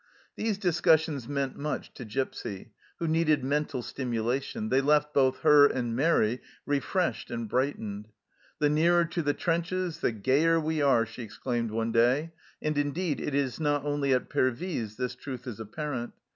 [0.35, 5.67] These discus sions meant much to Gipsy, who needed mental stimulation; they left both her
[5.67, 8.07] and Mairi refreshed and brightened."
[8.59, 12.31] The nearer to the trenches, the gayer we are!" she exclaimed one day,
[12.63, 16.13] and indeed, it is not only at Pervyse this truth is apparent.